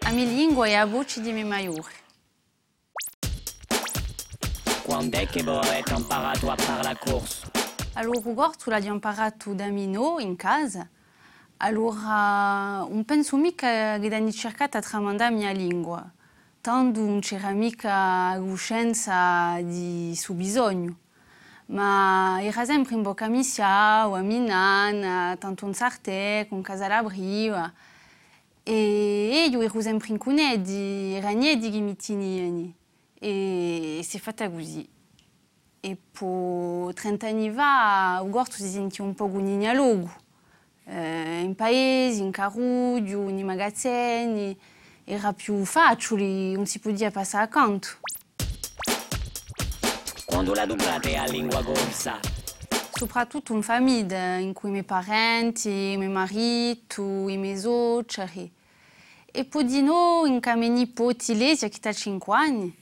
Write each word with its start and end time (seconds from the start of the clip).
A 0.00 0.10
mia 0.10 0.24
lingua 0.24 0.66
è 0.66 0.74
a 0.74 0.84
voce 0.84 1.22
di 1.22 1.32
mia 1.32 1.46
maiore. 1.46 1.92
Quando 4.82 5.16
è 5.16 5.26
che 5.26 5.42
voi 5.42 5.56
avete 5.56 5.94
imparato 5.94 6.50
a 6.50 6.56
fare 6.56 6.82
la? 6.82 6.98
Allora, 7.94 8.50
l'abbiamo 8.64 8.94
imparato 8.94 9.54
da 9.54 9.68
Mino 9.68 10.18
in 10.18 10.36
casa. 10.36 10.86
Allora, 11.60 12.86
non 12.88 13.04
penso 13.04 13.36
mica 13.36 13.98
che 13.98 14.14
hanno 14.14 14.30
cercato 14.30 14.76
a 14.76 14.80
tramandare 14.80 15.32
la 15.32 15.36
mia 15.36 15.50
lingua. 15.50 16.08
Tanto 16.60 17.00
non 17.00 17.18
c'era 17.18 17.50
mica 17.50 18.38
di 19.60 20.14
suo 20.14 20.34
bisogno. 20.34 20.98
Ma 21.66 22.38
era 22.40 22.64
sempre 22.64 22.94
in 22.94 23.02
bocca 23.02 23.26
mia 23.26 23.42
o 24.06 24.14
a 24.14 24.20
mia 24.20 24.38
nana, 24.38 25.36
tanto 25.36 25.66
in 25.66 25.74
sarte, 25.74 26.46
con 26.48 26.62
casa 26.62 26.86
la 26.86 27.02
briva. 27.02 27.72
E 28.62 29.48
io 29.50 29.58
sempre 29.80 30.08
in 30.10 30.18
niente 31.32 31.70
che 31.70 31.80
mi 31.80 31.96
tenivano. 31.96 32.72
E 33.18 34.00
si 34.04 34.16
è 34.16 34.20
fatta 34.20 34.48
così. 34.48 34.88
E 35.80 35.96
poi 36.12 36.94
30 36.94 37.26
anni 37.26 37.50
fa, 37.50 38.22
o 38.22 38.28
gorto 38.28 38.52
si 38.52 38.68
sentiva 38.68 39.08
un 39.08 39.14
po' 39.14 39.26
un 39.26 39.72
logo. 39.72 40.26
Eh, 40.90 41.40
in 41.42 41.54
paesi, 41.54 42.22
in 42.22 42.30
carudio, 42.30 43.28
nei 43.28 43.44
magazzini, 43.44 44.58
era 45.04 45.34
più 45.34 45.62
facile, 45.66 46.54
non 46.54 46.64
si 46.64 46.78
poteva 46.78 47.10
passare 47.10 47.44
accanto. 47.44 47.88
Quando 50.24 50.54
la 50.54 50.64
dublate 50.64 51.14
a 51.16 51.26
lingua 51.26 51.62
corsa? 51.62 52.18
Soprattutto 52.90 53.52
in 53.52 53.62
famiglia, 53.62 54.36
in 54.36 54.54
cui 54.54 54.70
i 54.70 54.72
miei 54.72 54.84
parenti, 54.84 55.68
il 55.68 55.98
mio 55.98 56.08
marito, 56.08 57.28
i 57.28 57.36
miei 57.36 57.58
suoceri. 57.58 58.50
E 59.30 59.44
poi 59.44 59.64
di 59.66 59.82
noi, 59.82 60.30
in 60.30 60.40
cui 60.40 60.52
i 60.52 60.56
miei 60.56 60.70
nipoti, 60.70 61.36
Lesia, 61.36 61.68
che 61.68 61.86
ha 61.86 61.92
5 61.92 62.34
anni, 62.34 62.74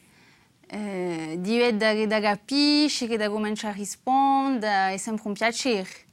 eh, 0.68 1.36
di 1.38 1.58
vedere 1.58 2.06
da 2.06 2.20
capisce, 2.20 3.08
da 3.16 3.28
cominciare 3.28 3.74
a 3.74 3.76
rispondere, 3.76 4.94
è 4.94 4.96
sempre 4.96 5.26
un 5.26 5.34
piacere. 5.34 6.05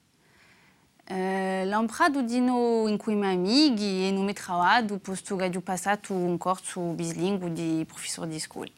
Eh, 1.74 1.76
L'imprado 1.76 2.22
di 2.22 2.40
noi 2.40 2.92
in 2.92 2.98
cui 2.98 3.14
i 3.14 3.16
miei 3.16 3.34
amici 3.34 4.08
e 4.08 4.12
non 4.12 4.26
mi 4.26 4.34
trovato, 4.34 5.00
posto 5.00 5.36
che 5.36 5.50
ho 5.54 5.62
passato 5.62 6.14
un 6.14 6.38
corso 6.38 6.80
bilingue 6.80 7.52
di 7.52 7.84
professore 7.88 8.30
di 8.30 8.40
scuola. 8.40 8.70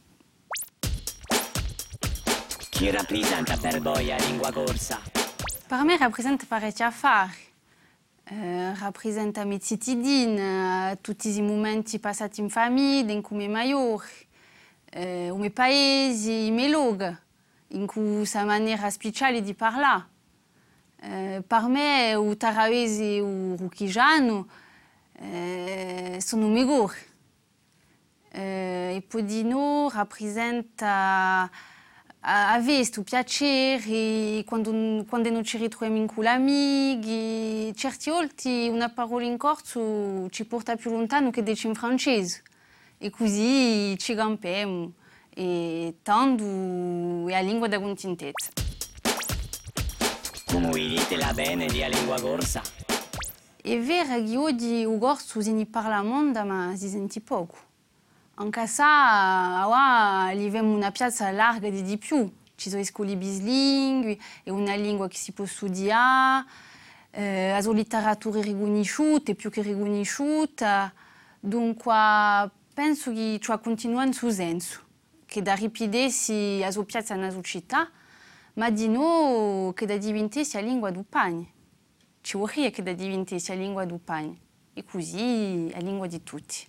Chi 2.69 2.89
rappresenta 2.89 3.57
per 3.57 3.81
voi 3.81 4.11
a 4.11 4.17
lingua 4.17 4.51
corsa? 4.51 5.01
Per 5.67 5.83
me 5.83 5.97
rappresenta 5.97 6.45
parecchi 6.47 6.83
affari. 6.83 7.43
Eh, 8.27 8.73
rappresenta 8.79 9.41
la 9.41 9.47
mia 9.47 9.59
cittadina, 9.59 10.97
tutti 10.99 11.35
i 11.35 11.41
momenti 11.41 11.99
passati 11.99 12.39
in 12.41 12.49
famiglia, 12.49 13.11
in 13.11 13.21
cui 13.21 13.35
i 13.35 13.39
miei 13.39 13.51
maiori, 13.51 14.07
eh, 14.89 15.27
i 15.27 15.37
miei 15.37 15.51
paesi, 15.51 16.47
i 16.47 16.51
miei 16.51 16.71
luoghi, 16.71 17.15
in 17.69 17.85
cui 17.85 18.25
sa 18.25 18.45
maniera 18.45 18.89
speciale 18.89 19.41
di 19.41 19.53
parlare. 19.53 20.13
Per 21.07 21.67
me, 21.67 22.15
o 22.15 22.35
tarawese 22.35 23.21
o 23.21 23.53
o 23.53 23.55
ruchigiano 23.57 24.47
eh, 25.19 26.17
sono 26.19 26.47
migliori. 26.47 26.97
Eh, 28.31 28.95
e 28.95 29.01
poi 29.07 29.23
di 29.23 29.43
noi 29.43 29.89
rappresenta 29.93 31.49
a, 32.19 32.53
a 32.53 32.59
veste, 32.59 32.99
o 32.99 33.03
piacere, 33.03 34.43
quando, 34.45 35.05
quando 35.07 35.29
non 35.29 35.43
ci 35.43 35.57
ritroviamo 35.57 36.05
con 36.05 36.23
gli 36.23 36.27
amici, 36.27 37.73
una 38.69 38.89
parola 38.89 39.25
in 39.25 39.37
corso 39.37 40.27
ci 40.31 40.45
porta 40.45 40.75
più 40.75 40.91
lontano 40.91 41.29
che 41.29 41.43
dici 41.43 41.67
in 41.67 41.75
francese. 41.75 42.41
E 42.97 43.09
così 43.11 43.95
ci 43.99 44.15
campiamo. 44.15 44.93
E 45.37 45.97
tanto 46.01 46.43
è 47.27 47.31
la 47.31 47.41
lingua 47.41 47.67
da 47.67 47.79
contentezza. 47.79 48.64
Dite 51.05 51.17
la 51.17 51.33
bene 51.33 51.65
di 51.67 51.83
a 51.83 51.87
lingua 51.87 52.19
corsa? 52.19 52.61
È 53.61 53.79
vero 53.79 54.23
che 54.23 54.37
oggi 54.37 54.85
o 54.85 54.97
corso 54.97 55.41
si 55.41 55.51
ma 56.43 56.73
si 56.75 56.87
sente 56.87 57.21
poco. 57.21 57.57
Viviamo 60.33 60.73
una 60.73 60.91
piazza 60.91 61.29
larga 61.31 61.69
di 61.69 61.83
di 61.83 61.97
più. 61.97 62.31
Ci 62.55 62.69
sono 62.69 62.83
scuole 62.83 63.15
bislingui, 63.15 64.19
è 64.43 64.49
una 64.49 64.75
lingua 64.75 65.07
che 65.07 65.17
si 65.17 65.31
può 65.31 65.45
studiare, 65.45 66.45
eh, 67.11 67.51
la 67.51 67.61
letteratura 67.73 68.39
è 68.39 68.43
riconosciuta, 68.43 69.33
più 69.33 69.49
che 69.49 69.61
riconosciuta. 69.61 70.93
Dunque, 71.39 71.93
penso 72.73 73.11
che 73.11 73.37
ci 73.41 73.51
continuare 73.59 74.07
in 74.07 74.13
senso, 74.31 74.79
che 75.25 75.41
da 75.41 75.55
sua 76.71 76.83
piazza 76.83 77.15
nella 77.15 77.31
città, 77.43 77.89
ma 78.55 78.69
di 78.69 78.87
noi 78.87 79.73
che 79.73 79.85
da 79.85 79.97
diventarsi 79.97 80.55
la 80.55 80.61
lingua 80.61 80.91
del 80.91 81.05
pane. 81.05 81.53
Ci 82.21 82.37
vorrebbe 82.37 82.71
che 82.71 82.83
da 82.83 82.93
diventarsi 82.93 83.49
la 83.49 83.55
lingua 83.55 83.85
del 83.85 83.99
pane. 83.99 84.37
E 84.73 84.83
così 84.83 85.69
la 85.71 85.79
lingua 85.79 86.07
di 86.07 86.23
tutti. 86.23 86.67